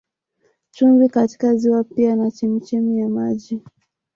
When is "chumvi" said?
0.71-1.09